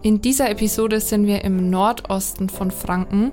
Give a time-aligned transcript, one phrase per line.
[0.00, 3.32] In dieser Episode sind wir im Nordosten von Franken.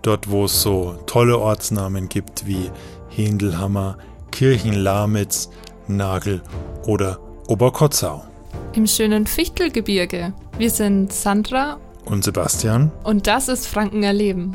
[0.00, 2.70] Dort, wo es so tolle Ortsnamen gibt wie
[3.10, 3.98] Hindelhammer,
[4.30, 5.50] Kirchenlamitz,
[5.88, 6.40] Nagel
[6.86, 7.18] oder
[7.48, 8.24] Oberkotzau.
[8.72, 10.32] Im schönen Fichtelgebirge.
[10.56, 12.90] Wir sind Sandra und Sebastian.
[13.04, 14.54] Und das ist Franken erleben.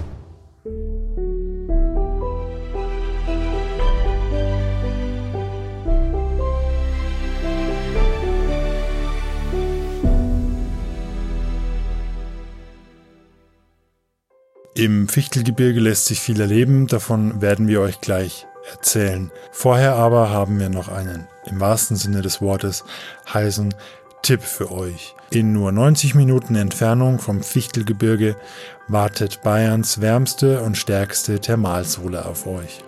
[14.86, 19.32] Im Fichtelgebirge lässt sich viel erleben, davon werden wir euch gleich erzählen.
[19.52, 22.84] Vorher aber haben wir noch einen, im wahrsten Sinne des Wortes,
[23.34, 23.74] heißen
[24.22, 25.16] Tipp für euch.
[25.32, 28.36] In nur 90 Minuten Entfernung vom Fichtelgebirge
[28.88, 32.84] wartet Bayerns wärmste und stärkste Thermalsohle auf euch.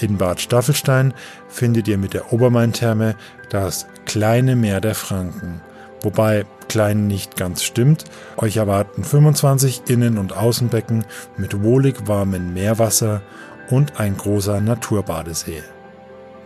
[0.00, 1.14] In Bad Staffelstein
[1.48, 3.16] findet ihr mit der Obermain-Therme
[3.50, 5.62] das kleine Meer der Franken.
[6.00, 8.04] Wobei klein nicht ganz stimmt.
[8.36, 11.04] Euch erwarten 25 Innen- und Außenbecken
[11.36, 13.22] mit wohlig warmem Meerwasser
[13.70, 15.62] und ein großer Naturbadesee.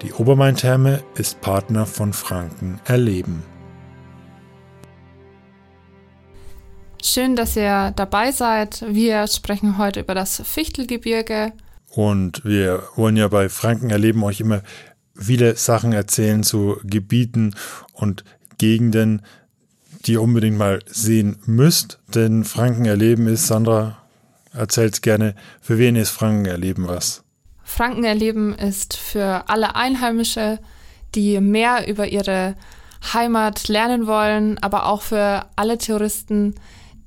[0.02, 3.44] Die Obermain-Therme ist Partner von Franken Erleben.
[7.02, 8.84] Schön, dass ihr dabei seid.
[8.88, 11.52] Wir sprechen heute über das Fichtelgebirge.
[11.90, 14.62] Und wir wollen ja bei Franken Erleben euch immer
[15.14, 17.54] viele Sachen erzählen zu Gebieten
[17.92, 18.24] und
[18.58, 19.22] Gegenden,
[20.04, 21.98] die ihr unbedingt mal sehen müsst.
[22.14, 23.98] Denn Franken erleben ist, Sandra
[24.52, 27.22] erzählt gerne, für wen ist Franken erleben was?
[27.62, 30.58] Franken erleben ist für alle Einheimische,
[31.14, 32.56] die mehr über ihre
[33.12, 36.54] Heimat lernen wollen, aber auch für alle Touristen,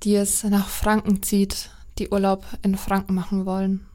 [0.04, 3.86] die es nach Franken zieht, die Urlaub in Franken machen wollen.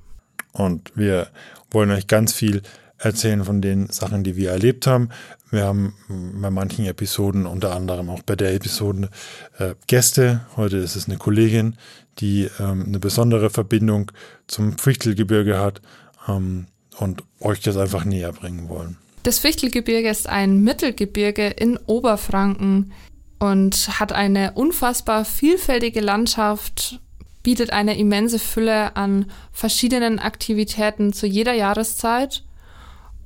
[0.53, 1.29] Und wir
[1.71, 2.63] wollen euch ganz viel
[3.01, 5.09] erzählen von den Sachen, die wir erlebt haben.
[5.51, 5.95] Wir haben
[6.41, 9.11] bei manchen Episoden, unter anderem auch bei der Episode,
[9.59, 10.47] äh, Gäste.
[10.57, 11.77] Heute ist es eine Kollegin,
[12.19, 14.13] die ähm, eine besondere Verbindung
[14.47, 15.81] zum Fichtelgebirge hat
[16.29, 16.67] ähm,
[16.99, 18.97] und euch das einfach näher bringen wollen.
[19.23, 22.93] Das Fichtelgebirge ist ein Mittelgebirge in Oberfranken
[23.39, 27.01] und hat eine unfassbar vielfältige Landschaft,
[27.43, 32.45] bietet eine immense Fülle an verschiedenen Aktivitäten zu jeder Jahreszeit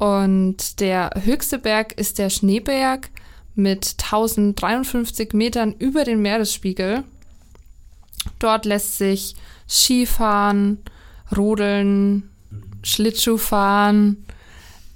[0.04, 3.08] und der höchste Berg ist der Schneeberg
[3.54, 7.04] mit 1053 Metern über den Meeresspiegel.
[8.38, 9.34] Dort lässt sich
[9.66, 10.76] Skifahren,
[11.34, 12.28] Rodeln,
[12.82, 14.26] Schlittschuh fahren.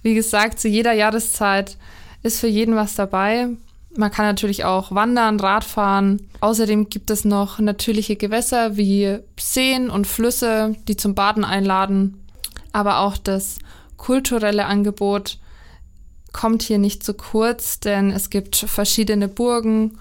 [0.02, 1.78] Wie gesagt, zu jeder Jahreszeit
[2.22, 3.48] ist für jeden was dabei.
[3.96, 6.28] Man kann natürlich auch wandern, Radfahren.
[6.40, 12.22] Außerdem gibt es noch natürliche Gewässer wie Seen und Flüsse, die zum Baden einladen.
[12.72, 13.58] Aber auch das
[13.98, 15.38] kulturelle Angebot
[16.32, 19.98] kommt hier nicht zu kurz, denn es gibt verschiedene Burgen,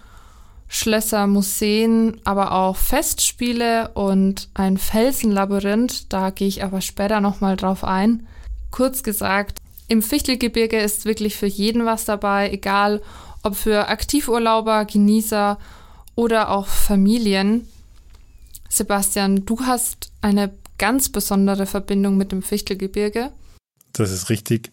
[0.70, 6.12] Schlösser, Museen, aber auch Festspiele und ein Felsenlabyrinth.
[6.12, 8.28] Da gehe ich aber später nochmal drauf ein.
[8.72, 13.02] Kurz gesagt, im Fichtelgebirge ist wirklich für jeden was dabei, egal
[13.44, 15.58] ob für Aktivurlauber, Genießer
[16.16, 17.68] oder auch Familien.
[18.68, 23.32] Sebastian, du hast eine ganz besondere Verbindung mit dem Fichtelgebirge.
[24.00, 24.72] Das ist richtig.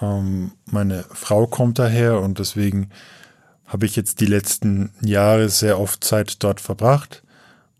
[0.00, 2.90] Ähm, meine Frau kommt daher und deswegen
[3.66, 7.22] habe ich jetzt die letzten Jahre sehr oft Zeit dort verbracht.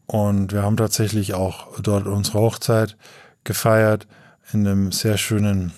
[0.07, 2.97] Und wir haben tatsächlich auch dort unsere Hochzeit
[3.45, 4.07] gefeiert
[4.53, 5.73] in einem sehr schönen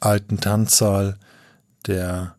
[0.00, 1.16] alten Tanzsaal,
[1.86, 2.36] der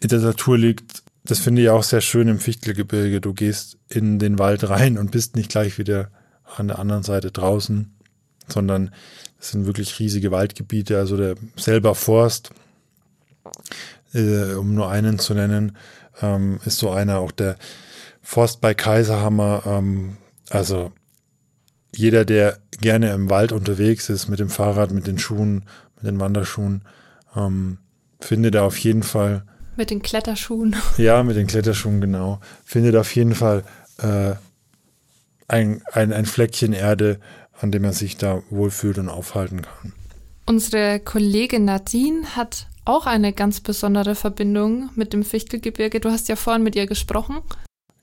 [0.00, 1.02] in der Natur liegt.
[1.24, 3.20] Das finde ich auch sehr schön im Fichtelgebirge.
[3.20, 6.10] Du gehst in den Wald rein und bist nicht gleich wieder
[6.56, 7.94] an der anderen Seite draußen,
[8.48, 8.92] sondern
[9.38, 12.50] das sind wirklich riesige Waldgebiete, also der selber Forst,
[14.14, 15.76] äh, um nur einen zu nennen,
[16.20, 17.56] ähm, ist so einer, auch der
[18.22, 19.62] Forst bei Kaiserhammer.
[19.66, 20.16] Ähm,
[20.50, 20.92] also
[21.94, 25.64] jeder, der gerne im Wald unterwegs ist, mit dem Fahrrad, mit den Schuhen,
[25.96, 26.82] mit den Wanderschuhen,
[27.36, 27.78] ähm,
[28.20, 29.44] findet er auf jeden Fall.
[29.76, 30.76] Mit den Kletterschuhen.
[30.98, 32.40] Ja, mit den Kletterschuhen, genau.
[32.64, 33.64] Findet auf jeden Fall
[33.98, 34.34] äh,
[35.48, 37.18] ein, ein, ein Fleckchen Erde,
[37.62, 39.92] an dem er sich da wohlfühlt und aufhalten kann.
[40.46, 46.00] Unsere Kollegin Nadine hat auch eine ganz besondere Verbindung mit dem Fichtelgebirge.
[46.00, 47.38] Du hast ja vorhin mit ihr gesprochen.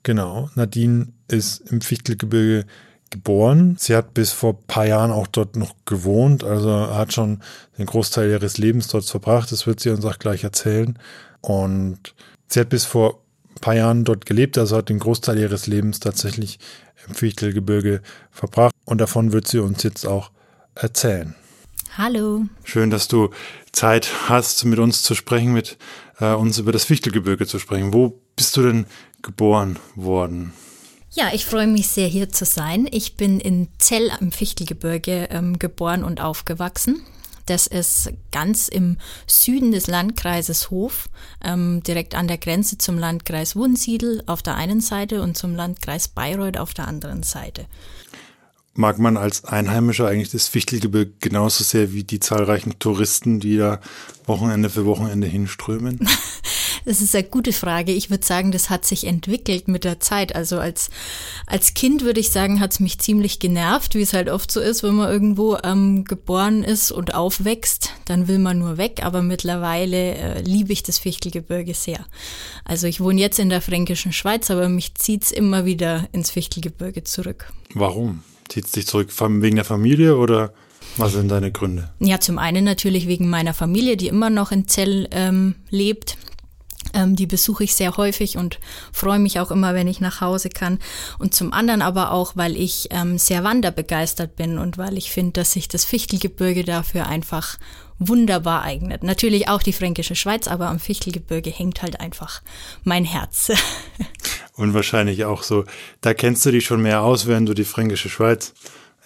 [0.03, 2.65] Genau, Nadine ist im Fichtelgebirge
[3.09, 3.75] geboren.
[3.77, 7.41] Sie hat bis vor ein paar Jahren auch dort noch gewohnt, also hat schon
[7.77, 9.51] den Großteil ihres Lebens dort verbracht.
[9.51, 10.97] Das wird sie uns auch gleich erzählen.
[11.41, 12.15] Und
[12.47, 13.21] sie hat bis vor
[13.59, 16.59] paar Jahren dort gelebt, also hat den Großteil ihres Lebens tatsächlich
[17.07, 18.01] im Fichtelgebirge
[18.31, 20.31] verbracht und davon wird sie uns jetzt auch
[20.75, 21.35] erzählen.
[21.97, 22.45] Hallo.
[22.63, 23.29] Schön, dass du
[23.71, 25.77] Zeit hast, mit uns zu sprechen, mit
[26.19, 27.93] äh, uns über das Fichtelgebirge zu sprechen.
[27.93, 28.85] Wo bist du denn
[29.21, 30.53] geboren worden?
[31.11, 32.87] Ja, ich freue mich sehr, hier zu sein.
[32.91, 37.01] Ich bin in Zell am Fichtelgebirge ähm, geboren und aufgewachsen.
[37.49, 41.09] Das ist ganz im Süden des Landkreises Hof,
[41.43, 46.09] ähm, direkt an der Grenze zum Landkreis Wunsiedel auf der einen Seite und zum Landkreis
[46.09, 47.65] Bayreuth auf der anderen Seite.
[48.79, 53.81] Mag man als Einheimischer eigentlich das Fichtelgebirge genauso sehr wie die zahlreichen Touristen, die da
[54.25, 56.07] Wochenende für Wochenende hinströmen?
[56.85, 57.91] Das ist eine gute Frage.
[57.91, 60.33] Ich würde sagen, das hat sich entwickelt mit der Zeit.
[60.33, 60.89] Also als,
[61.45, 64.61] als Kind würde ich sagen, hat es mich ziemlich genervt, wie es halt oft so
[64.61, 69.01] ist, wenn man irgendwo ähm, geboren ist und aufwächst, dann will man nur weg.
[69.03, 72.05] Aber mittlerweile äh, liebe ich das Fichtelgebirge sehr.
[72.63, 76.31] Also ich wohne jetzt in der fränkischen Schweiz, aber mich zieht es immer wieder ins
[76.31, 77.51] Fichtelgebirge zurück.
[77.73, 78.23] Warum?
[78.49, 79.09] Zieht dich zurück?
[79.17, 80.53] Wegen der Familie oder?
[80.97, 81.91] Was sind deine Gründe?
[81.99, 86.17] Ja, zum einen natürlich wegen meiner Familie, die immer noch in Zell ähm, lebt.
[86.93, 88.59] Ähm, die besuche ich sehr häufig und
[88.91, 90.79] freue mich auch immer, wenn ich nach Hause kann.
[91.19, 95.33] Und zum anderen aber auch, weil ich ähm, sehr wanderbegeistert bin und weil ich finde,
[95.33, 97.57] dass sich das Fichtelgebirge dafür einfach
[97.99, 99.03] wunderbar eignet.
[99.03, 102.41] Natürlich auch die Fränkische Schweiz, aber am Fichtelgebirge hängt halt einfach
[102.83, 103.51] mein Herz.
[104.55, 105.65] und wahrscheinlich auch so,
[106.01, 108.53] da kennst du dich schon mehr aus, während du die Fränkische Schweiz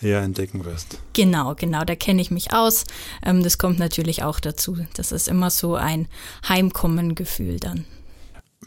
[0.02, 1.00] eher entdecken wirst.
[1.14, 2.84] Genau, genau, da kenne ich mich aus.
[3.26, 4.78] Ähm, das kommt natürlich auch dazu.
[4.96, 6.08] Das ist immer so ein
[6.48, 7.86] Heimkommen-Gefühl dann.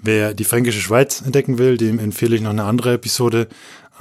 [0.02, 3.48] Wer die Fränkische Schweiz entdecken will, dem empfehle ich noch eine andere Episode.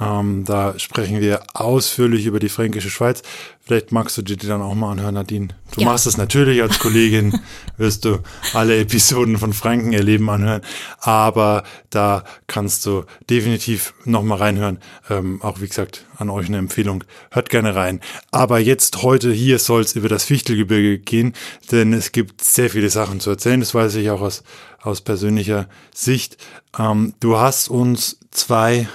[0.00, 3.22] Ähm, da sprechen wir ausführlich über die Fränkische Schweiz.
[3.66, 5.48] Vielleicht magst du dir die dann auch mal anhören, Nadine.
[5.74, 5.88] Du ja.
[5.88, 7.40] machst es natürlich als Kollegin,
[7.78, 8.20] wirst du
[8.54, 10.62] alle Episoden von Franken erleben anhören.
[11.00, 14.78] Aber da kannst du definitiv noch mal reinhören.
[15.10, 17.02] Ähm, auch wie gesagt, an euch eine Empfehlung.
[17.32, 18.00] Hört gerne rein.
[18.30, 21.32] Aber jetzt heute hier soll es über das Fichtelgebirge gehen,
[21.72, 23.58] denn es gibt sehr viele Sachen zu erzählen.
[23.58, 24.44] Das weiß ich auch aus,
[24.80, 26.36] aus persönlicher Sicht.
[26.78, 28.88] Ähm, du hast uns zwei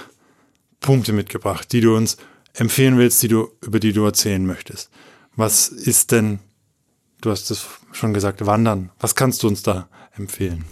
[0.80, 2.16] Punkte mitgebracht, die du uns
[2.54, 4.90] empfehlen willst, die du, über die du erzählen möchtest.
[5.36, 6.40] Was ist denn,
[7.20, 8.90] du hast es schon gesagt, Wandern.
[8.98, 10.64] Was kannst du uns da empfehlen?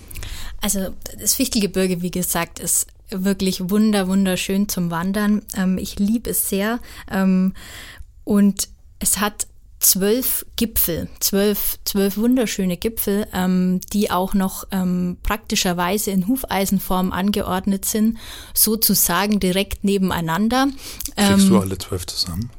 [0.60, 5.42] Also das Fichtelgebirge, wie gesagt, ist wirklich wunder, wunderschön zum Wandern.
[5.56, 6.80] Ähm, ich liebe es sehr.
[7.10, 7.54] Ähm,
[8.24, 8.68] und
[8.98, 9.46] es hat
[9.80, 17.84] zwölf Gipfel, zwölf, zwölf wunderschöne Gipfel, ähm, die auch noch ähm, praktischerweise in Hufeisenform angeordnet
[17.84, 18.18] sind,
[18.54, 20.68] sozusagen direkt nebeneinander.
[21.16, 22.50] Kriegst ähm, du alle zwölf zusammen?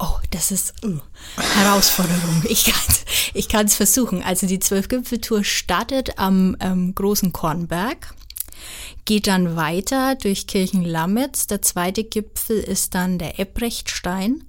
[0.00, 1.00] Oh, das ist uh,
[1.36, 2.44] Herausforderung.
[2.48, 2.96] Ich kann
[3.34, 4.22] ich kann's versuchen.
[4.22, 8.14] Also die Zwölf-Gipfeltour startet am ähm, großen Kornberg,
[9.04, 11.46] geht dann weiter durch Kirchenlamitz.
[11.46, 14.44] Der zweite Gipfel ist dann der Ebrechtstein.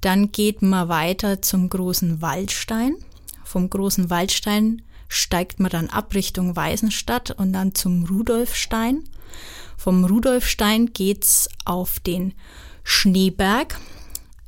[0.00, 2.96] Dann geht man weiter zum großen Waldstein.
[3.44, 9.04] Vom großen Waldstein steigt man dann ab Richtung Weißenstadt und dann zum Rudolfstein.
[9.76, 12.34] Vom Rudolfstein geht's auf den
[12.82, 13.78] Schneeberg,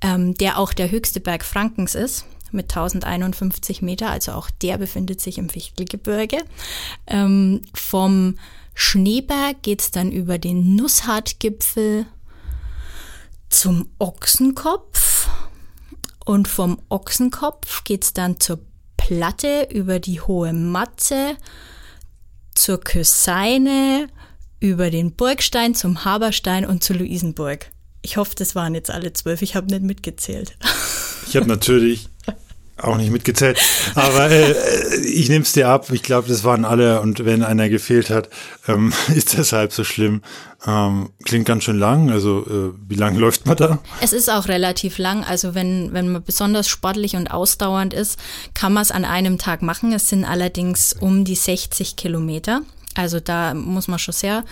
[0.00, 5.20] ähm, der auch der höchste Berg Frankens ist mit 1051 Meter, also auch der befindet
[5.20, 6.38] sich im Fichtelgebirge.
[7.06, 8.36] Ähm, vom
[8.78, 12.04] Schneeberg geht's dann über den Nusshartgipfel
[13.48, 15.28] zum Ochsenkopf
[16.26, 18.58] und vom Ochsenkopf geht's dann zur
[18.98, 21.38] Platte über die hohe Matze,
[22.54, 24.08] zur Köseine,
[24.60, 27.70] über den Burgstein zum Haberstein und zu Luisenburg.
[28.02, 29.40] Ich hoffe, das waren jetzt alle zwölf.
[29.40, 30.54] Ich habe nicht mitgezählt.
[31.26, 32.10] Ich habe natürlich
[32.76, 33.58] auch nicht mitgezählt.
[33.94, 34.54] Aber äh,
[35.04, 35.90] ich nehme es dir ab.
[35.90, 37.00] Ich glaube, das waren alle.
[37.00, 38.28] Und wenn einer gefehlt hat,
[38.68, 40.22] ähm, ist das halb so schlimm.
[40.66, 42.10] Ähm, klingt ganz schön lang.
[42.10, 43.78] Also äh, wie lange läuft man da?
[44.00, 45.24] Es ist auch relativ lang.
[45.24, 48.18] Also wenn, wenn man besonders sportlich und ausdauernd ist,
[48.54, 49.92] kann man es an einem Tag machen.
[49.92, 52.62] Es sind allerdings um die 60 Kilometer.
[52.96, 54.44] Also da muss man schon sehr,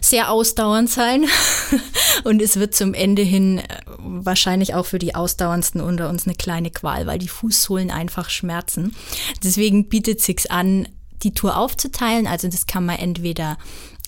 [0.00, 1.26] sehr ausdauernd sein.
[2.24, 3.64] Und es wird zum Ende hin äh,
[3.98, 8.94] wahrscheinlich auch für die Ausdauerndsten unter uns eine kleine Qual, weil die Fußsohlen einfach schmerzen.
[9.42, 10.88] Deswegen bietet sich's an,
[11.22, 12.26] die Tour aufzuteilen.
[12.26, 13.58] Also das kann man entweder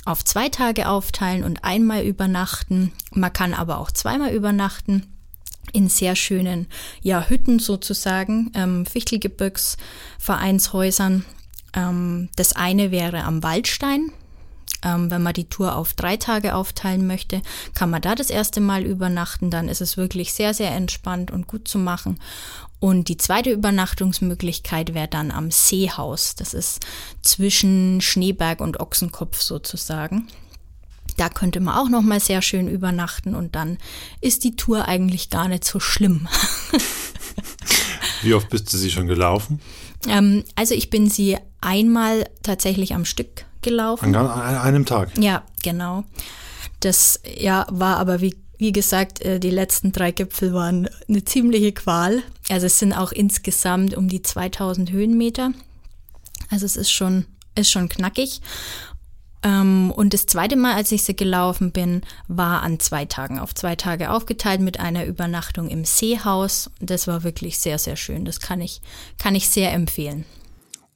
[0.04, 2.92] auf zwei Tage aufteilen und einmal übernachten.
[3.12, 5.06] Man kann aber auch zweimal übernachten
[5.72, 6.66] in sehr schönen
[7.02, 11.24] ja, Hütten sozusagen, ähm, Fichtelgebirgsvereinshäusern.
[11.74, 14.12] Ähm, das eine wäre am Waldstein.
[14.84, 17.40] Ähm, wenn man die Tour auf drei Tage aufteilen möchte,
[17.74, 19.50] kann man da das erste Mal übernachten.
[19.50, 22.18] Dann ist es wirklich sehr, sehr entspannt und gut zu machen.
[22.80, 26.34] Und die zweite Übernachtungsmöglichkeit wäre dann am Seehaus.
[26.34, 26.80] Das ist
[27.22, 30.26] zwischen Schneeberg und Ochsenkopf sozusagen.
[31.16, 33.78] Da könnte man auch noch mal sehr schön übernachten und dann
[34.20, 36.26] ist die Tour eigentlich gar nicht so schlimm.
[38.22, 39.60] Wie oft bist du sie schon gelaufen?
[40.08, 44.14] Ähm, also ich bin sie einmal tatsächlich am Stück gelaufen.
[44.14, 44.28] An
[44.58, 45.16] einem Tag?
[45.18, 46.04] Ja, genau.
[46.80, 51.72] Das ja, war aber wie, wie gesagt, äh, die letzten drei Gipfel waren eine ziemliche
[51.72, 52.22] Qual.
[52.50, 55.52] Also es sind auch insgesamt um die 2000 Höhenmeter.
[56.50, 58.40] Also es ist schon, ist schon knackig.
[59.44, 63.54] Ähm, und das zweite Mal, als ich sie gelaufen bin, war an zwei Tagen, auf
[63.54, 66.70] zwei Tage aufgeteilt mit einer Übernachtung im Seehaus.
[66.80, 68.24] Das war wirklich sehr, sehr schön.
[68.24, 68.82] Das kann ich,
[69.18, 70.24] kann ich sehr empfehlen.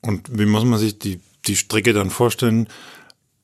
[0.03, 2.69] Und wie muss man sich die, die Strecke dann vorstellen?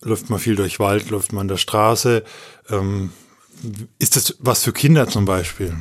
[0.00, 2.24] Läuft man viel durch Wald, läuft man an der Straße?
[2.70, 3.12] Ähm,
[3.98, 5.76] ist das was für Kinder zum Beispiel?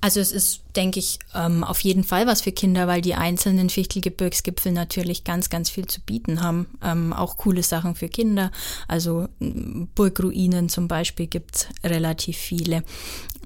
[0.00, 3.70] Also es ist, denke ich, ähm, auf jeden Fall was für Kinder, weil die einzelnen
[3.70, 6.66] Fichtelgebirgsgipfel natürlich ganz, ganz viel zu bieten haben.
[6.82, 8.52] Ähm, auch coole Sachen für Kinder.
[8.86, 12.84] Also Burgruinen zum Beispiel gibt es relativ viele.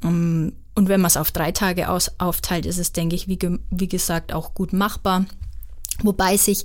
[0.04, 3.38] Ähm, und wenn man es auf drei Tage aus, aufteilt, ist es, denke ich, wie,
[3.70, 5.26] wie gesagt, auch gut machbar.
[6.02, 6.64] Wobei sich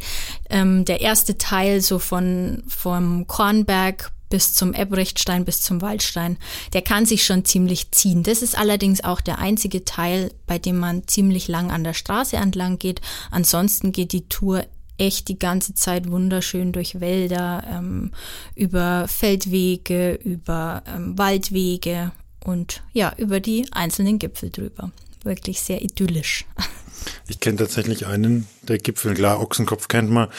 [0.50, 6.38] ähm, der erste Teil so von vom Kornberg bis zum Ebrechtstein, bis zum Waldstein,
[6.74, 8.24] der kann sich schon ziemlich ziehen.
[8.24, 12.36] Das ist allerdings auch der einzige Teil, bei dem man ziemlich lang an der Straße
[12.36, 13.02] entlang geht.
[13.32, 14.66] Ansonsten geht die Tour
[14.98, 18.12] echt die ganze Zeit wunderschön durch Wälder, ähm,
[18.56, 22.12] über Feldwege, über ähm, Waldwege
[22.44, 24.92] und ja, über die einzelnen Gipfel drüber.
[25.24, 26.46] Wirklich sehr idyllisch.
[27.28, 30.30] Ich kenne tatsächlich einen der Gipfel, klar, Ochsenkopf kennt man.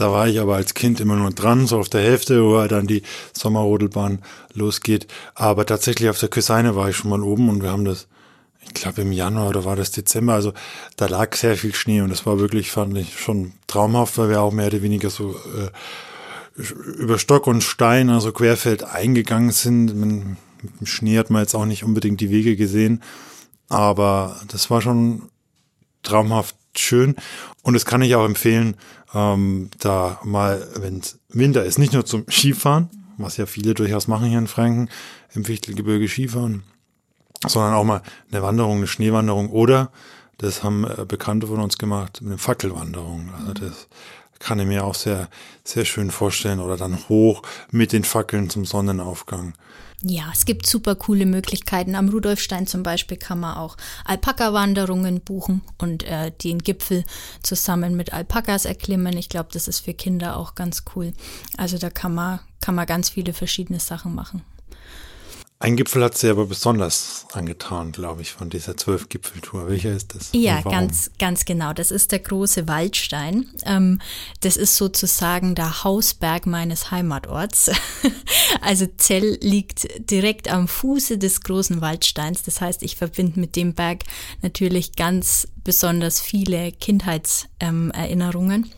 [0.00, 2.86] Da war ich aber als Kind immer nur dran, so auf der Hälfte, wo dann
[2.86, 3.02] die
[3.34, 4.20] Sommerrodelbahn
[4.54, 5.06] losgeht.
[5.34, 8.08] Aber tatsächlich auf der Küsseine war ich schon mal oben und wir haben das,
[8.62, 10.54] ich glaube im Januar oder war das Dezember, also
[10.96, 14.40] da lag sehr viel Schnee und das war wirklich, fand ich schon traumhaft, weil wir
[14.40, 16.62] auch mehr oder weniger so äh,
[16.96, 19.94] über Stock und Stein, also querfeld eingegangen sind.
[19.94, 23.02] mit dem Schnee hat man jetzt auch nicht unbedingt die Wege gesehen,
[23.68, 25.29] aber das war schon
[26.02, 27.16] traumhaft schön
[27.62, 28.76] und das kann ich auch empfehlen,
[29.14, 32.88] ähm, da mal, wenn es Winter ist, nicht nur zum Skifahren,
[33.18, 34.88] was ja viele durchaus machen hier in Franken,
[35.34, 36.62] im Fichtelgebirge Skifahren,
[37.46, 39.90] sondern auch mal eine Wanderung, eine Schneewanderung oder,
[40.38, 43.30] das haben äh, Bekannte von uns gemacht, eine Fackelwanderung.
[43.38, 43.88] Also das
[44.38, 45.28] kann ich mir auch sehr,
[45.64, 49.52] sehr schön vorstellen oder dann hoch mit den Fackeln zum Sonnenaufgang.
[50.02, 51.94] Ja, es gibt super coole Möglichkeiten.
[51.94, 53.76] Am Rudolfstein zum Beispiel kann man auch
[54.06, 57.04] Alpaka-Wanderungen buchen und äh, den Gipfel
[57.42, 59.16] zusammen mit Alpakas erklimmen.
[59.18, 61.12] Ich glaube, das ist für Kinder auch ganz cool.
[61.58, 64.42] Also da kann man, kann man ganz viele verschiedene Sachen machen.
[65.62, 69.68] Ein Gipfel hat sie aber besonders angetan, glaube ich, von dieser Zwölf-Gipfeltour.
[69.68, 70.30] Welcher ist das?
[70.32, 71.74] Ja, ganz, ganz genau.
[71.74, 73.46] Das ist der große Waldstein.
[73.66, 74.00] Ähm,
[74.40, 77.70] das ist sozusagen der Hausberg meines Heimatorts.
[78.62, 82.42] also Zell liegt direkt am Fuße des großen Waldsteins.
[82.42, 84.04] Das heißt, ich verbinde mit dem Berg
[84.40, 88.72] natürlich ganz besonders viele Kindheitserinnerungen.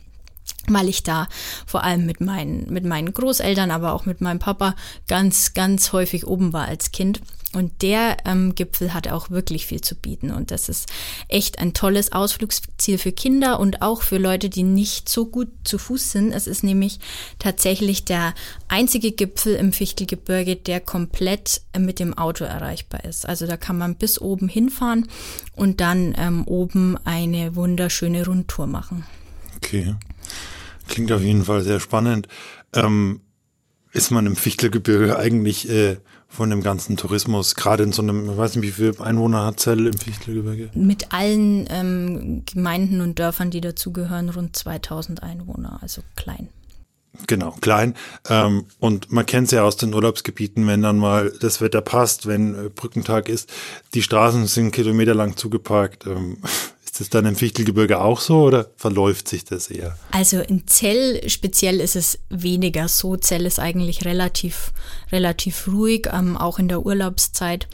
[0.68, 1.28] Weil ich da
[1.66, 4.76] vor allem mit meinen, mit meinen Großeltern, aber auch mit meinem Papa
[5.08, 7.20] ganz, ganz häufig oben war als Kind.
[7.54, 10.30] Und der ähm, Gipfel hat auch wirklich viel zu bieten.
[10.30, 10.88] Und das ist
[11.28, 15.76] echt ein tolles Ausflugsziel für Kinder und auch für Leute, die nicht so gut zu
[15.76, 16.32] Fuß sind.
[16.32, 16.98] Es ist nämlich
[17.38, 18.34] tatsächlich der
[18.68, 23.28] einzige Gipfel im Fichtelgebirge, der komplett mit dem Auto erreichbar ist.
[23.28, 25.08] Also da kann man bis oben hinfahren
[25.54, 29.04] und dann ähm, oben eine wunderschöne Rundtour machen.
[29.56, 29.94] Okay.
[30.88, 32.28] Klingt auf jeden Fall sehr spannend.
[32.74, 33.20] Ähm,
[33.92, 35.98] ist man im Fichtelgebirge eigentlich äh,
[36.28, 39.60] von dem ganzen Tourismus, gerade in so einem, ich weiß nicht, wie viele Einwohner hat
[39.60, 40.70] Zell im Fichtelgebirge?
[40.74, 46.48] Mit allen ähm, Gemeinden und Dörfern, die dazugehören, rund 2000 Einwohner, also klein.
[47.26, 47.94] Genau, klein.
[48.30, 52.26] Ähm, und man kennt es ja aus den Urlaubsgebieten, wenn dann mal das Wetter passt,
[52.26, 53.52] wenn äh, Brückentag ist,
[53.92, 56.06] die Straßen sind kilometerlang zugeparkt.
[56.06, 56.38] Ähm,
[56.92, 59.96] ist das dann im Fichtelgebirge auch so oder verläuft sich das eher?
[60.10, 63.16] Also in Zell speziell ist es weniger so.
[63.16, 64.74] Zell ist eigentlich relativ,
[65.10, 67.66] relativ ruhig, ähm, auch in der Urlaubszeit.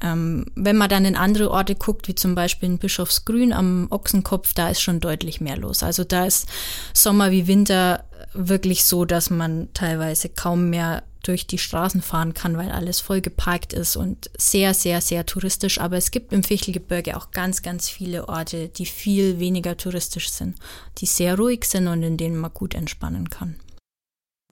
[0.00, 4.54] Ähm, wenn man dann in andere Orte guckt, wie zum Beispiel in Bischofsgrün am Ochsenkopf,
[4.54, 5.82] da ist schon deutlich mehr los.
[5.82, 6.46] Also da ist
[6.94, 12.56] Sommer wie Winter wirklich so, dass man teilweise kaum mehr durch die Straßen fahren kann,
[12.56, 15.80] weil alles voll geparkt ist und sehr, sehr, sehr touristisch.
[15.80, 20.56] Aber es gibt im Fichtelgebirge auch ganz, ganz viele Orte, die viel weniger touristisch sind,
[20.98, 23.56] die sehr ruhig sind und in denen man gut entspannen kann.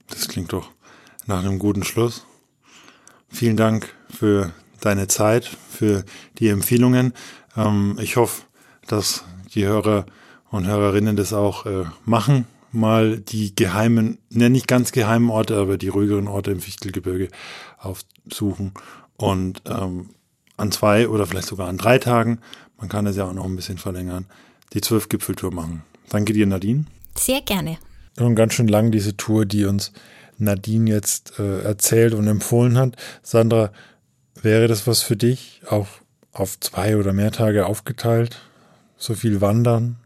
[0.09, 0.71] Das klingt doch
[1.27, 2.25] nach einem guten Schluss.
[3.29, 6.05] Vielen Dank für deine Zeit, für
[6.39, 7.15] die Empfehlungen.
[7.57, 8.43] Ähm, ich hoffe,
[8.87, 9.25] dass
[9.55, 10.07] die Hörer
[10.51, 15.79] und Hörerinnen das auch äh, machen mal die geheimen, ne, nicht ganz geheimen Orte, aber
[15.79, 17.29] die ruhigeren Orte im Fichtelgebirge
[17.79, 18.73] aufsuchen.
[19.17, 20.11] Und ähm,
[20.57, 22.41] an zwei oder vielleicht sogar an drei Tagen,
[22.79, 24.27] man kann es ja auch noch ein bisschen verlängern,
[24.73, 25.83] die Zwölf-Gipfeltour machen.
[26.09, 26.85] Danke dir, Nadine.
[27.17, 27.79] Sehr gerne.
[28.19, 29.93] Schon ganz schön lang diese Tour, die uns
[30.39, 32.97] Nadine jetzt äh, erzählt und empfohlen hat.
[33.23, 33.73] Sandra,
[34.41, 35.63] wäre das was für dich?
[35.69, 35.87] Auch
[36.33, 38.41] auf zwei oder mehr Tage aufgeteilt?
[38.97, 39.97] So viel wandern?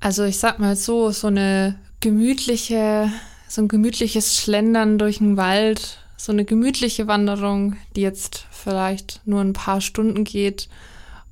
[0.00, 3.12] Also ich sag mal so, so eine gemütliche,
[3.48, 9.42] so ein gemütliches Schlendern durch den Wald, so eine gemütliche Wanderung, die jetzt vielleicht nur
[9.42, 10.68] ein paar Stunden geht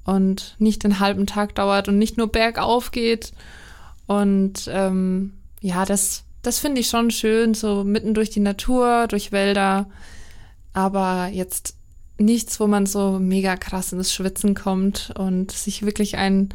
[0.05, 3.33] und nicht den halben Tag dauert und nicht nur bergauf geht.
[4.07, 9.33] Und ähm, ja, das, das finde ich schon schön, so mitten durch die Natur, durch
[9.33, 9.89] Wälder.
[10.75, 11.75] Aber jetzt
[12.19, 16.51] nichts, wo man so mega krass ins Schwitzen kommt und sich wirklich ein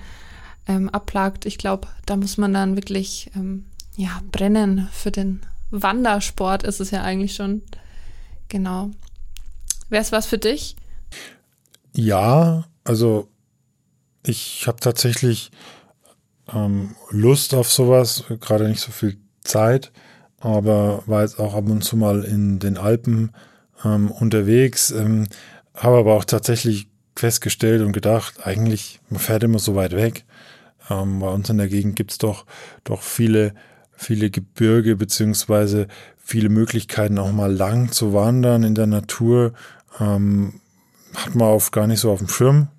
[0.68, 1.46] ähm, abplagt.
[1.46, 3.66] Ich glaube, da muss man dann wirklich ähm,
[3.96, 5.42] ja, brennen für den
[5.74, 7.64] Wandersport ist es ja eigentlich schon.
[8.48, 8.92] Genau.
[9.90, 10.76] Wäre es was für dich?
[11.94, 13.30] Ja, also
[14.26, 15.52] ich habe tatsächlich
[16.54, 19.92] ähm, Lust auf sowas, gerade nicht so viel Zeit,
[20.40, 23.32] aber war jetzt auch ab und zu mal in den Alpen
[23.84, 25.28] ähm, unterwegs, ähm,
[25.74, 30.26] habe aber auch tatsächlich festgestellt und gedacht, eigentlich, man fährt immer so weit weg.
[30.90, 32.46] Ähm, bei uns in der Gegend gibt's doch,
[32.84, 33.54] doch viele,
[33.92, 35.88] viele Gebirge beziehungsweise
[36.18, 39.54] viele Möglichkeiten, auch mal lang zu wandern in der Natur.
[40.00, 40.62] Ähm,
[41.14, 42.70] hat man oft gar nicht so auf dem Schirm.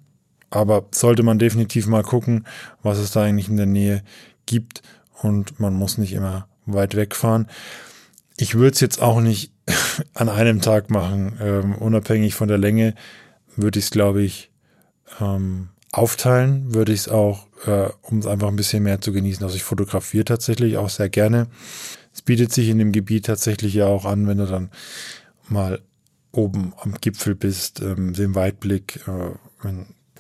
[0.51, 2.47] Aber sollte man definitiv mal gucken,
[2.83, 4.03] was es da eigentlich in der Nähe
[4.47, 4.83] gibt.
[5.23, 7.49] Und man muss nicht immer weit wegfahren.
[8.37, 9.53] Ich würde es jetzt auch nicht
[10.15, 11.39] an einem Tag machen.
[11.41, 12.95] Ähm, unabhängig von der Länge
[13.57, 14.51] würde ich es, glaube ich,
[15.21, 16.75] ähm, aufteilen.
[16.75, 19.45] Würde ich es auch, äh, um es einfach ein bisschen mehr zu genießen.
[19.45, 21.47] Also ich fotografiere tatsächlich auch sehr gerne.
[22.13, 24.71] Es bietet sich in dem Gebiet tatsächlich ja auch an, wenn du dann
[25.49, 25.81] mal
[26.33, 29.01] oben am Gipfel bist, ähm, den Weitblick.
[29.07, 29.73] Äh,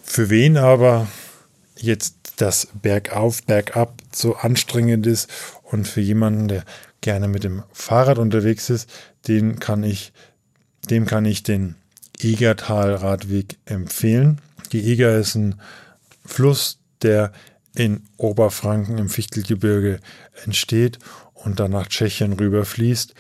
[0.03, 1.09] für wen aber
[1.77, 5.31] jetzt das Bergauf, Bergab so anstrengend ist
[5.63, 6.65] und für jemanden, der
[7.01, 8.91] gerne mit dem Fahrrad unterwegs ist,
[9.29, 10.13] den kann ich,
[10.91, 11.77] dem kann ich den
[12.21, 14.41] Egertal-Radweg empfehlen.
[14.73, 15.61] Die Eger ist ein
[16.25, 17.33] Fluss, der
[17.75, 20.01] in Oberfranken im Fichtelgebirge
[20.45, 20.99] entsteht
[21.35, 23.15] und dann nach Tschechien rüberfließt.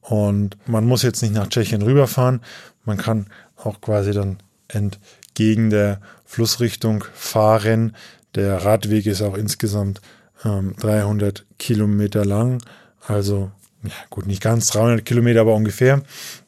[0.00, 2.40] Und man muss jetzt nicht nach Tschechien rüberfahren,
[2.84, 3.26] man kann
[3.56, 7.94] auch quasi dann entgegen der Flussrichtung fahren.
[8.34, 10.00] Der Radweg ist auch insgesamt
[10.44, 12.62] ähm, 300 Kilometer lang,
[13.06, 13.50] also
[13.82, 16.02] ja gut, nicht ganz 300 Kilometer, aber ungefähr.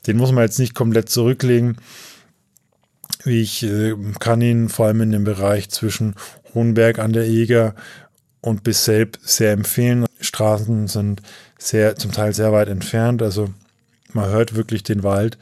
[0.07, 1.77] Den muss man jetzt nicht komplett zurücklegen.
[3.25, 6.15] Ich äh, kann ihn vor allem in dem Bereich zwischen
[6.55, 7.75] Hohenberg an der Eger
[8.41, 10.07] und bis Selb sehr empfehlen.
[10.21, 11.23] Straßen sind
[11.59, 13.49] sehr, zum Teil sehr weit entfernt, also
[14.13, 15.39] man hört wirklich den Wald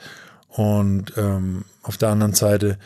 [0.49, 2.79] und ähm, auf der anderen Seite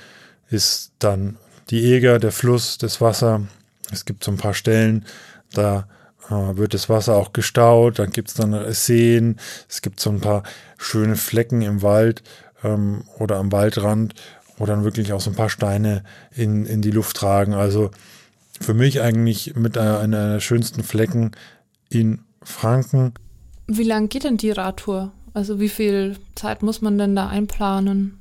[0.48, 1.37] ist dann
[1.70, 3.42] die Eger, der Fluss, das Wasser.
[3.90, 5.04] Es gibt so ein paar Stellen,
[5.52, 5.88] da
[6.28, 10.20] äh, wird das Wasser auch gestaut, dann gibt es dann Seen, es gibt so ein
[10.20, 10.42] paar
[10.78, 12.22] schöne Flecken im Wald
[12.62, 14.14] ähm, oder am Waldrand,
[14.56, 17.54] wo dann wirklich auch so ein paar Steine in, in die Luft tragen.
[17.54, 17.90] Also
[18.60, 21.32] für mich eigentlich mit einer, einer der schönsten Flecken
[21.88, 23.14] in Franken.
[23.66, 25.12] Wie lang geht denn die Radtour?
[25.32, 28.18] Also wie viel Zeit muss man denn da einplanen?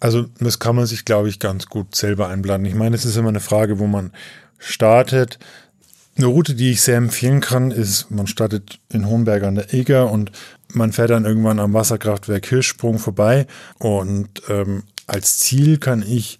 [0.00, 2.66] Also das kann man sich, glaube ich, ganz gut selber einplanen.
[2.66, 4.12] Ich meine, es ist immer eine Frage, wo man
[4.58, 5.38] startet.
[6.16, 10.10] Eine Route, die ich sehr empfehlen kann, ist, man startet in Hohenberg an der Eger
[10.10, 10.32] und
[10.72, 13.46] man fährt dann irgendwann am Wasserkraftwerk Hirschsprung vorbei.
[13.78, 16.38] Und ähm, als Ziel kann ich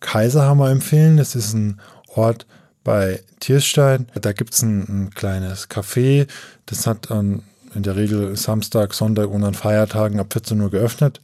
[0.00, 1.16] Kaiserhammer empfehlen.
[1.16, 2.46] Das ist ein Ort
[2.84, 4.06] bei Tierstein.
[4.20, 6.26] Da gibt es ein, ein, kleines Café.
[6.66, 7.42] Das hat an,
[7.74, 11.20] in der Regel Samstag, Sonntag und an Feiertagen ab 14 Uhr geöffnet.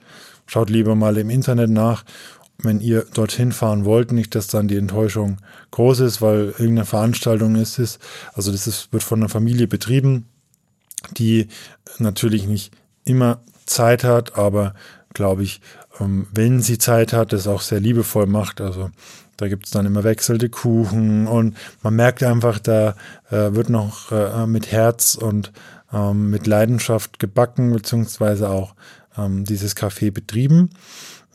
[0.46, 2.04] Schaut lieber mal im Internet nach
[2.64, 5.38] wenn ihr dorthin fahren wollt, nicht, dass dann die Enttäuschung
[5.70, 7.98] groß ist, weil irgendeine Veranstaltung ist es.
[8.34, 10.28] Also das ist, wird von einer Familie betrieben,
[11.16, 11.48] die
[11.98, 12.72] natürlich nicht
[13.04, 14.74] immer Zeit hat, aber
[15.14, 18.60] glaube ich, ähm, wenn sie Zeit hat, das auch sehr liebevoll macht.
[18.60, 18.90] Also
[19.36, 22.94] da gibt es dann immer wechselnde Kuchen und man merkt einfach, da
[23.30, 25.52] äh, wird noch äh, mit Herz und
[25.92, 28.74] ähm, mit Leidenschaft gebacken, beziehungsweise auch
[29.16, 30.70] ähm, dieses Café betrieben.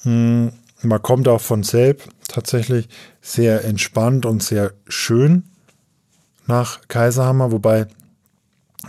[0.04, 0.52] Hm,
[0.82, 2.90] man kommt auch von Selb tatsächlich
[3.22, 5.44] sehr entspannt und sehr schön
[6.48, 7.88] nach Kaiserhammer, wobei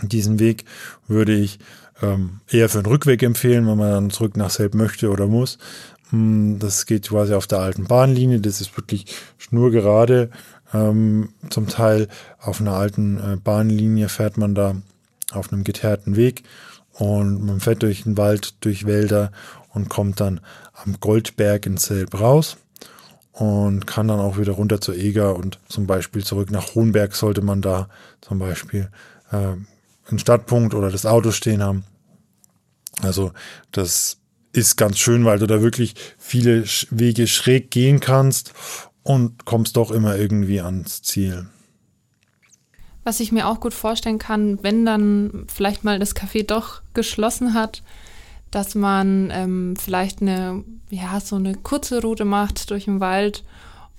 [0.03, 0.65] diesen Weg
[1.07, 1.59] würde ich
[2.01, 5.57] ähm, eher für den Rückweg empfehlen, wenn man dann zurück nach Selb möchte oder muss.
[6.09, 9.05] Hm, das geht quasi auf der alten Bahnlinie, das ist wirklich
[9.37, 10.29] schnurgerade.
[10.73, 12.07] Ähm, zum Teil
[12.39, 14.75] auf einer alten äh, Bahnlinie fährt man da
[15.31, 16.43] auf einem geteerten Weg
[16.93, 19.31] und man fährt durch den Wald, durch Wälder
[19.73, 20.41] und kommt dann
[20.73, 22.57] am Goldberg in Selb raus.
[23.33, 27.41] und kann dann auch wieder runter zur Eger und zum Beispiel zurück nach Hohenberg sollte
[27.41, 27.87] man da
[28.21, 28.89] zum Beispiel
[29.31, 29.53] äh,
[30.09, 31.83] einen Stadtpunkt oder das Auto stehen haben.
[33.01, 33.31] Also
[33.71, 34.17] das
[34.53, 38.53] ist ganz schön, weil du da wirklich viele Wege schräg gehen kannst
[39.03, 41.47] und kommst doch immer irgendwie ans Ziel.
[43.03, 47.53] Was ich mir auch gut vorstellen kann, wenn dann vielleicht mal das Café doch geschlossen
[47.53, 47.83] hat,
[48.51, 53.43] dass man ähm, vielleicht eine, ja, so eine kurze Route macht durch den Wald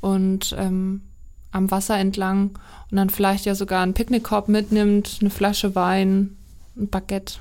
[0.01, 1.03] und ähm,
[1.51, 2.59] am Wasser entlang
[2.91, 6.37] und dann vielleicht ja sogar einen Picknickkorb mitnimmt, eine Flasche Wein,
[6.77, 7.35] ein Baguette,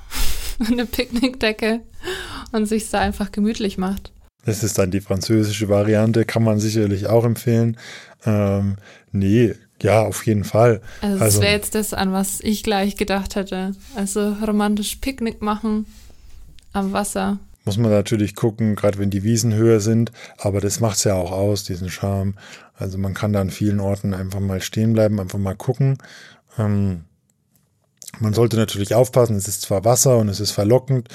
[0.68, 1.82] eine Picknickdecke
[2.52, 4.12] und sich da einfach gemütlich macht.
[4.46, 7.78] Das ist dann die französische Variante, kann man sicherlich auch empfehlen.
[8.26, 8.78] Ähm,
[9.12, 10.82] nee, ja, auf jeden Fall.
[11.02, 13.74] Also, das also, wäre jetzt das, an was ich gleich gedacht hätte.
[13.96, 15.86] Also romantisch Picknick machen
[16.74, 17.40] am Wasser.
[17.68, 21.16] Muss man natürlich gucken, gerade wenn die Wiesen höher sind, aber das macht es ja
[21.16, 22.36] auch aus, diesen Charme.
[22.76, 25.98] Also man kann da an vielen Orten einfach mal stehen bleiben, einfach mal gucken.
[26.58, 27.04] Ähm,
[28.20, 31.10] man sollte natürlich aufpassen, es ist zwar Wasser und es ist verlockend,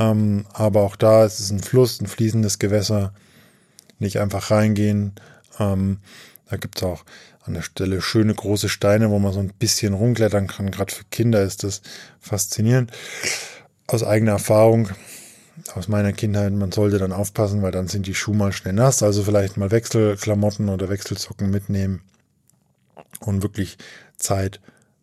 [0.00, 3.14] ähm, aber auch da ist es ein Fluss, ein fließendes Gewässer.
[4.00, 5.14] Nicht einfach reingehen.
[5.60, 5.98] Ähm,
[6.50, 7.04] da gibt es auch
[7.44, 10.72] an der Stelle schöne große Steine, wo man so ein bisschen rumklettern kann.
[10.72, 11.80] Gerade für Kinder ist das
[12.18, 12.90] faszinierend.
[13.86, 14.88] Aus eigener Erfahrung,
[15.74, 19.02] aus meiner Kindheit, man sollte dann aufpassen, weil dann sind die Schuhe mal schnell nass.
[19.02, 22.02] Also vielleicht mal Wechselklamotten oder Wechselsocken mitnehmen
[23.20, 23.78] und wirklich
[24.16, 24.60] Zeit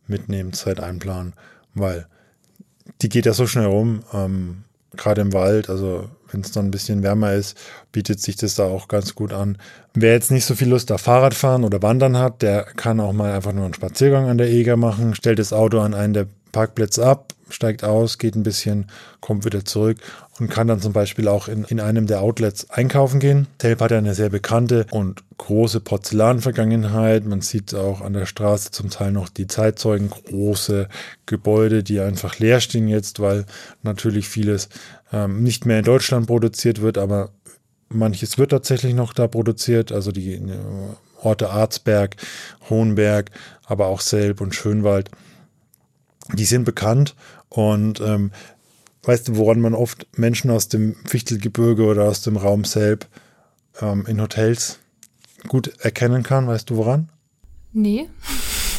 [0.07, 1.33] mitnehmen, Zeit einplanen,
[1.73, 2.07] weil
[3.01, 4.63] die geht ja so schnell rum, ähm,
[4.95, 7.57] gerade im Wald, also wenn es dann ein bisschen wärmer ist,
[7.91, 9.57] bietet sich das da auch ganz gut an.
[9.93, 13.31] Wer jetzt nicht so viel Lust auf Fahrradfahren oder Wandern hat, der kann auch mal
[13.31, 17.05] einfach nur einen Spaziergang an der Eger machen, stellt das Auto an einen der Parkplätze
[17.05, 18.87] ab, steigt aus, geht ein bisschen,
[19.19, 19.97] kommt wieder zurück
[20.39, 23.47] und kann dann zum Beispiel auch in, in einem der Outlets einkaufen gehen.
[23.57, 27.25] Telp hat ja eine sehr bekannte und große Porzellanvergangenheit.
[27.25, 30.87] Man sieht auch an der Straße zum Teil noch die Zeitzeugen, große
[31.25, 33.45] Gebäude, die einfach leer stehen jetzt, weil
[33.83, 34.69] natürlich vieles
[35.11, 37.31] ähm, nicht mehr in Deutschland produziert wird, aber
[37.89, 39.91] manches wird tatsächlich noch da produziert.
[39.91, 40.41] Also die äh,
[41.21, 42.15] Orte Arzberg,
[42.69, 43.31] Hohenberg,
[43.65, 45.09] aber auch Selb und Schönwald
[46.33, 47.15] die sind bekannt
[47.49, 48.31] und ähm,
[49.03, 53.07] weißt du, woran man oft Menschen aus dem Fichtelgebirge oder aus dem Raum Selb
[53.81, 54.79] ähm, in Hotels
[55.47, 56.47] gut erkennen kann?
[56.47, 57.09] Weißt du woran?
[57.73, 58.09] Nee.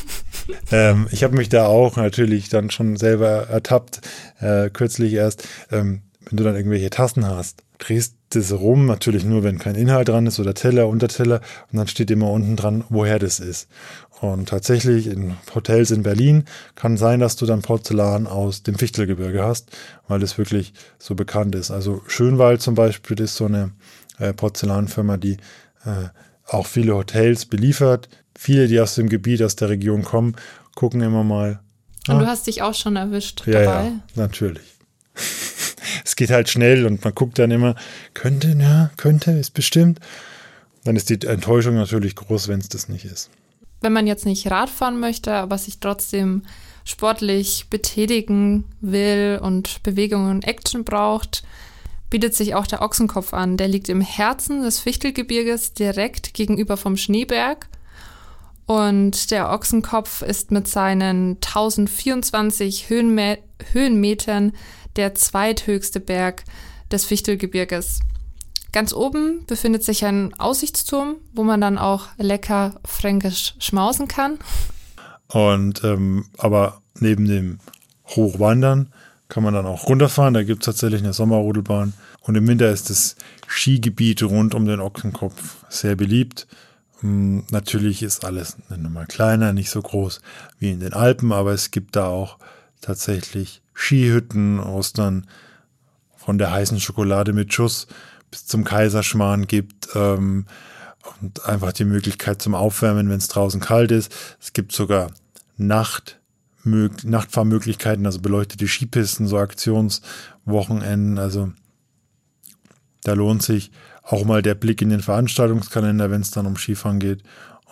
[0.71, 4.01] ähm, ich habe mich da auch natürlich dann schon selber ertappt,
[4.41, 9.43] äh, kürzlich erst, ähm, wenn du dann irgendwelche Tassen hast, drehst das rum, natürlich nur,
[9.43, 11.41] wenn kein Inhalt dran ist oder Teller, Unterteller
[11.73, 13.69] und dann steht immer unten dran, woher das ist.
[14.21, 19.43] Und tatsächlich in Hotels in Berlin kann sein, dass du dann Porzellan aus dem Fichtelgebirge
[19.43, 19.71] hast,
[20.09, 21.71] weil es wirklich so bekannt ist.
[21.71, 23.73] Also Schönwald zum Beispiel ist so eine
[24.19, 25.39] äh, Porzellanfirma, die
[25.87, 26.11] äh,
[26.47, 28.09] auch viele Hotels beliefert.
[28.37, 30.37] Viele, die aus dem Gebiet, aus der Region kommen,
[30.75, 31.61] gucken immer mal.
[32.09, 33.85] Und ah, du hast dich auch schon erwischt ja, dabei?
[33.85, 34.65] Ja, natürlich.
[36.11, 37.75] es geht halt schnell und man guckt dann immer,
[38.15, 40.01] könnte, ja, könnte, ist bestimmt.
[40.85, 43.31] Dann ist die Enttäuschung natürlich groß, wenn es das nicht ist
[43.81, 46.43] wenn man jetzt nicht Radfahren möchte, aber sich trotzdem
[46.85, 51.43] sportlich betätigen will und Bewegung und Action braucht,
[52.09, 53.57] bietet sich auch der Ochsenkopf an.
[53.57, 57.69] Der liegt im Herzen des Fichtelgebirges direkt gegenüber vom Schneeberg.
[58.67, 63.39] Und der Ochsenkopf ist mit seinen 1024 Höhenme
[63.73, 64.53] Höhenmetern
[65.01, 66.45] der zweithöchste Berg
[66.93, 68.01] des Fichtelgebirges.
[68.71, 74.39] Ganz oben befindet sich ein Aussichtsturm, wo man dann auch lecker fränkisch schmausen kann.
[75.29, 77.61] Und ähm, aber neben dem
[78.09, 78.93] Hochwandern
[79.31, 80.35] kann man dann auch runterfahren.
[80.35, 81.95] Da gibt es tatsächlich eine Sommerrodelbahn.
[82.21, 86.47] Und im Winter ist das Skigebiet rund um den Ochsenkopf sehr beliebt.
[87.01, 90.21] Hm, natürlich ist alles Nummer kleiner, nicht so groß
[90.59, 92.37] wie in den Alpen, aber es gibt da auch
[92.83, 95.27] tatsächlich Skihütten, aus dann
[96.17, 97.87] von der heißen Schokolade mit Schuss
[98.31, 100.47] bis zum Kaiserschmarrn gibt ähm,
[101.21, 104.13] und einfach die Möglichkeit zum Aufwärmen, wenn es draußen kalt ist.
[104.39, 105.11] Es gibt sogar
[105.57, 106.21] Nacht,
[106.63, 111.19] Nachtfahrmöglichkeiten, also beleuchtete Skipisten, so Aktionswochenenden.
[111.19, 111.51] Also
[113.03, 116.99] da lohnt sich auch mal der Blick in den Veranstaltungskalender, wenn es dann um Skifahren
[116.99, 117.23] geht.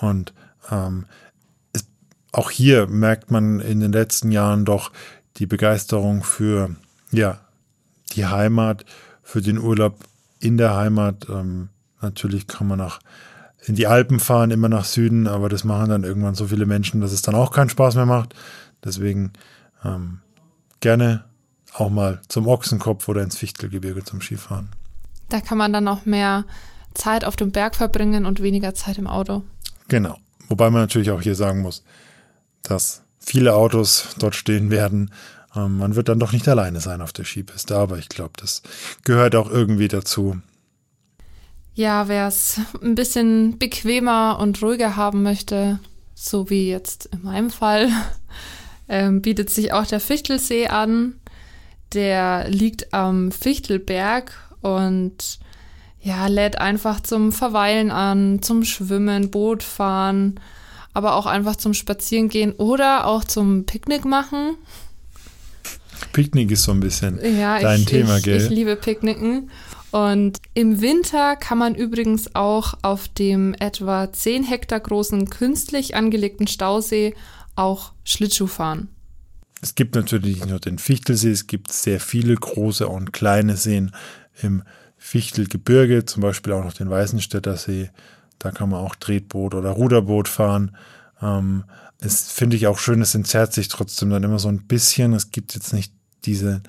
[0.01, 0.33] Und
[0.71, 1.05] ähm,
[1.73, 1.87] es,
[2.33, 4.91] auch hier merkt man in den letzten Jahren doch
[5.39, 6.75] die Begeisterung für
[7.11, 7.41] ja
[8.15, 8.85] die Heimat,
[9.23, 9.99] für den Urlaub
[10.41, 11.29] in der Heimat.
[11.29, 11.69] Ähm,
[12.01, 13.01] natürlich kann man nach
[13.67, 17.01] in die Alpen fahren, immer nach Süden, aber das machen dann irgendwann so viele Menschen,
[17.01, 18.35] dass es dann auch keinen Spaß mehr macht.
[18.85, 19.33] Deswegen
[19.85, 20.21] ähm,
[20.81, 21.25] gerne
[21.75, 24.71] auch mal zum Ochsenkopf oder ins Fichtelgebirge zum Skifahren.
[25.29, 26.45] Da kann man dann auch mehr
[26.95, 29.43] Zeit auf dem Berg verbringen und weniger Zeit im Auto.
[29.89, 30.17] Genau.
[30.49, 31.85] Wobei man natürlich auch hier sagen muss,
[32.63, 35.11] dass viele Autos dort stehen werden.
[35.55, 38.63] Ähm, man wird dann doch nicht alleine sein auf der Skipiste, aber ich glaube, das
[39.05, 40.41] gehört auch irgendwie dazu.
[41.75, 45.79] Ja, wer es ein bisschen bequemer und ruhiger haben möchte,
[46.15, 47.91] so wie jetzt in meinem Fall,
[48.89, 51.15] ähm, bietet sich auch der Fichtelsee an.
[51.93, 55.39] Der liegt am Fichtelberg und
[56.01, 60.41] ja, lädt einfach zum Verweilen an, zum Schwimmen, Boot fahren,
[60.95, 64.57] aber auch einfach zum Spazierengehen oder auch zum Picknick machen.
[66.13, 68.37] Picknick ist so ein bisschen ja, dein ich, Thema, ich, gell?
[68.37, 69.51] Ich liebe Picknicken.
[69.91, 76.47] Und im Winter kann man übrigens auch auf dem etwa 10 Hektar großen künstlich angelegten
[76.47, 77.15] Stausee
[77.57, 78.89] auch Schlittschuh fahren.
[79.61, 83.93] Es gibt natürlich nicht nur den Fichtelsee, es gibt sehr viele große und kleine Seen
[84.41, 84.63] im
[84.99, 87.91] Fichtelgebirge, zum Beispiel auch noch den Weißenstädter See.
[88.39, 90.77] Da kann man auch Tretboot oder Ruderboot fahren.
[91.21, 91.65] Ähm,
[92.01, 95.13] es finde ich auch schön, es entzerrt sich trotzdem dann immer so ein bisschen.
[95.13, 95.93] Es gibt jetzt nicht
[96.25, 96.63] diese,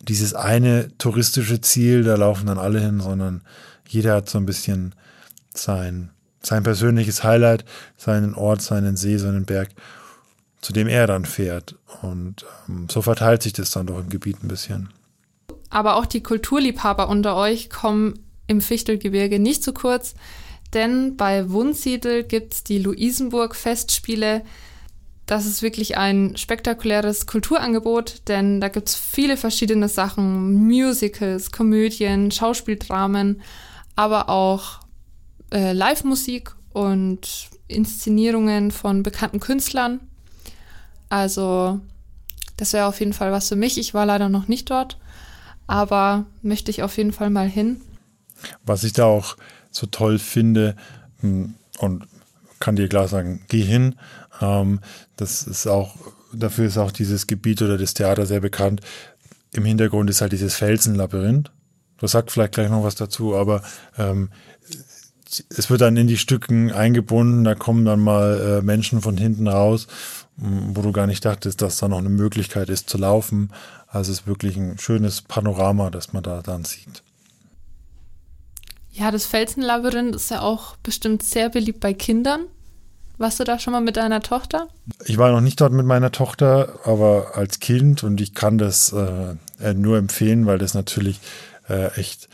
[0.00, 3.42] dieses eine touristische Ziel, da laufen dann alle hin, sondern
[3.88, 4.94] jeder hat so ein bisschen
[5.54, 6.10] sein,
[6.42, 7.64] sein persönliches Highlight,
[7.96, 9.70] seinen Ort, seinen See, seinen Berg
[10.64, 11.76] zu dem er dann fährt.
[12.02, 14.88] Und ähm, so verteilt sich das dann doch im Gebiet ein bisschen.
[15.68, 18.14] Aber auch die Kulturliebhaber unter euch kommen
[18.46, 20.14] im Fichtelgebirge nicht zu kurz,
[20.74, 24.42] denn bei Wunsiedel gibt es die Luisenburg-Festspiele.
[25.26, 32.30] Das ist wirklich ein spektakuläres Kulturangebot, denn da gibt es viele verschiedene Sachen, Musicals, Komödien,
[32.30, 33.40] Schauspieldramen,
[33.96, 34.80] aber auch
[35.50, 40.00] äh, Live-Musik und Inszenierungen von bekannten Künstlern.
[41.08, 41.80] Also
[42.56, 43.78] das wäre auf jeden Fall was für mich.
[43.78, 44.98] Ich war leider noch nicht dort,
[45.66, 47.80] aber möchte ich auf jeden Fall mal hin.
[48.66, 49.36] Was ich da auch
[49.74, 50.76] so toll finde
[51.20, 52.06] hm, und
[52.60, 53.96] kann dir klar sagen, geh hin.
[54.40, 54.80] Ähm,
[55.16, 55.96] das ist auch,
[56.32, 58.80] dafür ist auch dieses Gebiet oder das Theater sehr bekannt.
[59.52, 61.50] Im Hintergrund ist halt dieses Felsenlabyrinth.
[61.98, 63.62] Du sagst vielleicht gleich noch was dazu, aber
[63.98, 64.30] ähm,
[65.48, 69.48] es wird dann in die Stücken eingebunden, da kommen dann mal äh, Menschen von hinten
[69.48, 69.88] raus,
[70.36, 73.50] wo du gar nicht dachtest, dass da noch eine Möglichkeit ist zu laufen.
[73.88, 77.02] Also es ist wirklich ein schönes Panorama, das man da dann sieht.
[78.94, 82.46] Ja, das Felsenlabyrinth ist ja auch bestimmt sehr beliebt bei Kindern.
[83.18, 84.68] Warst du da schon mal mit deiner Tochter?
[85.04, 88.92] Ich war noch nicht dort mit meiner Tochter, aber als Kind und ich kann das
[88.92, 91.20] äh, nur empfehlen, weil das natürlich
[91.68, 92.28] äh, echt,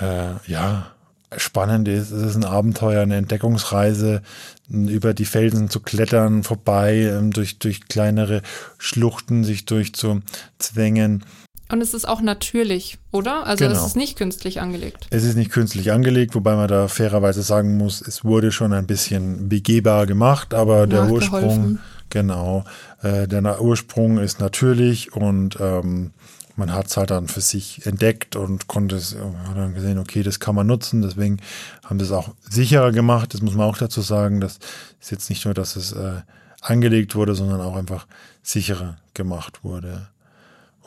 [0.00, 0.92] äh, ja,
[1.36, 2.10] spannend ist.
[2.10, 4.22] Es ist ein Abenteuer, eine Entdeckungsreise,
[4.70, 8.40] über die Felsen zu klettern, vorbei, ähm, durch, durch kleinere
[8.78, 11.24] Schluchten sich durchzuzwängen.
[11.70, 13.46] Und es ist auch natürlich, oder?
[13.46, 13.78] Also genau.
[13.78, 15.06] es ist nicht künstlich angelegt.
[15.10, 18.86] Es ist nicht künstlich angelegt, wobei man da fairerweise sagen muss, es wurde schon ein
[18.86, 21.78] bisschen begehbar gemacht, aber der Ursprung,
[22.08, 22.64] genau,
[23.02, 26.12] äh, der Ursprung ist natürlich und ähm,
[26.58, 30.24] man hat es halt dann für sich entdeckt und konnte es, hat dann gesehen, okay,
[30.24, 31.02] das kann man nutzen.
[31.02, 31.38] Deswegen
[31.84, 33.32] haben sie es auch sicherer gemacht.
[33.32, 34.40] Das muss man auch dazu sagen.
[34.40, 34.58] Das
[35.00, 36.22] ist jetzt nicht nur, dass es äh,
[36.60, 38.08] angelegt wurde, sondern auch einfach
[38.42, 40.08] sicherer gemacht wurde.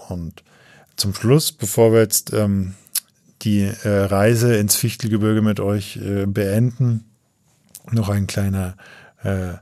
[0.10, 0.44] Und
[1.02, 2.76] zum Schluss, bevor wir jetzt ähm,
[3.42, 7.06] die äh, Reise ins Fichtelgebirge mit euch äh, beenden,
[7.90, 8.76] noch ein kleiner,
[9.24, 9.54] äh,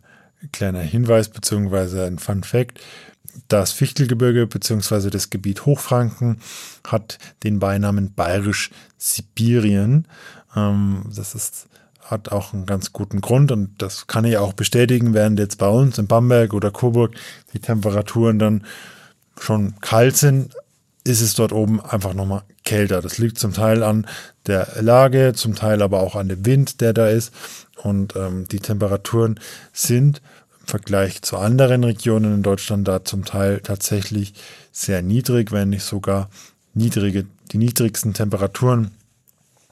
[0.52, 2.82] kleiner Hinweis beziehungsweise ein Fun Fact.
[3.48, 5.10] Das Fichtelgebirge bzw.
[5.10, 6.42] das Gebiet Hochfranken
[6.86, 10.08] hat den Beinamen Bayerisch-Sibirien.
[10.58, 11.68] Ähm, das ist,
[12.02, 15.70] hat auch einen ganz guten Grund und das kann ich auch bestätigen, während jetzt bei
[15.70, 17.16] uns in Bamberg oder Coburg
[17.54, 18.66] die Temperaturen dann
[19.40, 20.54] schon kalt sind,
[21.10, 23.02] ist es dort oben einfach nochmal kälter.
[23.02, 24.08] Das liegt zum Teil an
[24.48, 27.34] der Lage, zum Teil aber auch an dem Wind, der da ist.
[27.84, 29.40] Und ähm, die Temperaturen
[29.74, 30.22] sind
[30.70, 34.34] Vergleich zu anderen Regionen in Deutschland da zum Teil tatsächlich
[34.72, 36.30] sehr niedrig, wenn nicht sogar
[36.74, 38.92] niedrige, die niedrigsten Temperaturen.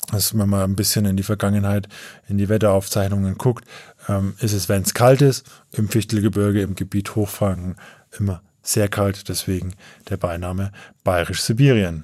[0.09, 1.87] Also wenn man ein bisschen in die Vergangenheit,
[2.27, 3.65] in die Wetteraufzeichnungen guckt,
[4.09, 7.75] ähm, ist es, wenn es kalt ist, im Fichtelgebirge, im Gebiet Hochfranken
[8.17, 9.29] immer sehr kalt.
[9.29, 9.73] Deswegen
[10.09, 10.71] der Beiname
[11.03, 12.03] Bayerisch-Sibirien.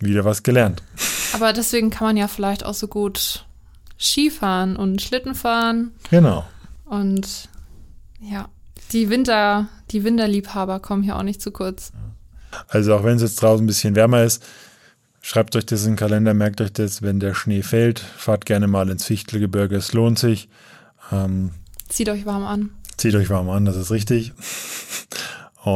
[0.00, 0.82] Wieder was gelernt.
[1.32, 3.44] Aber deswegen kann man ja vielleicht auch so gut
[3.98, 5.92] Skifahren und Schlitten fahren.
[6.10, 6.46] Genau.
[6.86, 7.48] Und
[8.20, 8.48] ja,
[8.92, 11.92] die Winter, die Winterliebhaber kommen hier auch nicht zu kurz.
[12.68, 14.42] Also auch wenn es jetzt draußen ein bisschen wärmer ist,
[15.20, 18.66] schreibt euch das in den Kalender, merkt euch das, wenn der Schnee fällt, fahrt gerne
[18.66, 20.48] mal ins Fichtelgebirge, es lohnt sich.
[21.12, 21.50] Ähm,
[21.88, 22.70] zieht euch warm an.
[22.96, 24.32] Zieht euch warm an, das ist richtig.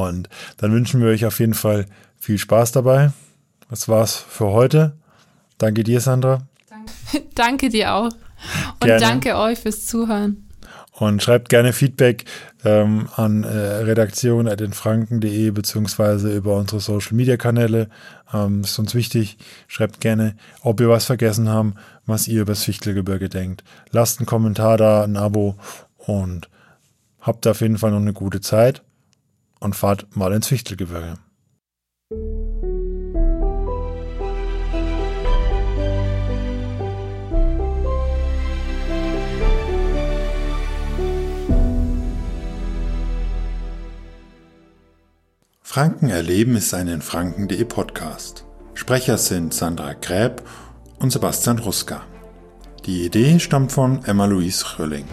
[0.03, 0.29] Und
[0.59, 1.87] dann wünschen wir euch auf jeden Fall
[2.19, 3.13] viel Spaß dabei.
[3.71, 4.97] Das war's für heute.
[5.59, 6.47] Danke dir, Sandra.
[6.69, 7.29] Danke.
[7.35, 8.11] danke dir auch.
[8.81, 9.01] Und Gerne.
[9.01, 10.49] danke euch fürs Zuhören.
[10.93, 12.25] Und schreibt gerne Feedback
[12.65, 17.89] ähm, an äh, redaktion.denfranken.de beziehungsweise über unsere Social Media Kanäle.
[18.33, 19.37] Ähm, ist uns wichtig.
[19.67, 21.75] Schreibt gerne, ob wir was vergessen haben,
[22.07, 23.65] was ihr über das Fichtelgebirge denkt.
[23.91, 25.57] Lasst einen Kommentar da, ein Abo
[25.97, 26.49] und
[27.21, 28.83] habt auf jeden Fall noch eine gute Zeit
[29.61, 31.19] und fahrt mal ins Fichtelgebirge.
[45.75, 48.45] Franken erleben ist ein in Franken.de Podcast.
[48.75, 50.43] Sprecher sind Sandra Gräb
[51.01, 52.03] und Sebastian Ruska.
[52.87, 55.07] Die Idee stammt von Emma-Louise Rölling.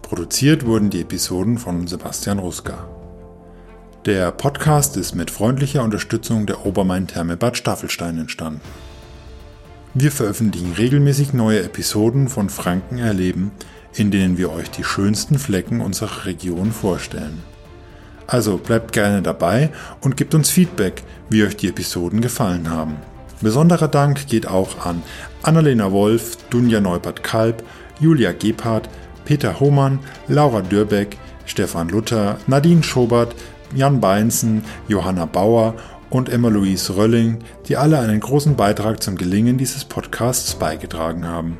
[0.00, 2.88] Produziert wurden die Episoden von Sebastian Ruska.
[4.08, 8.62] Der Podcast ist mit freundlicher Unterstützung der Obermain-Therme Bad Staffelstein entstanden.
[9.92, 13.50] Wir veröffentlichen regelmäßig neue Episoden von Franken erleben,
[13.92, 17.42] in denen wir euch die schönsten Flecken unserer Region vorstellen.
[18.26, 22.96] Also bleibt gerne dabei und gebt uns Feedback, wie euch die Episoden gefallen haben.
[23.42, 25.02] Besonderer Dank geht auch an
[25.42, 27.62] Annalena Wolf, Dunja Neupert-Kalb,
[28.00, 28.88] Julia Gebhardt,
[29.26, 33.34] Peter Hohmann, Laura Dürbeck, Stefan Luther, Nadine Schobert,
[33.74, 35.74] Jan Beinzen, Johanna Bauer
[36.10, 41.58] und Emma-Louise Rölling, die alle einen großen Beitrag zum Gelingen dieses Podcasts beigetragen haben.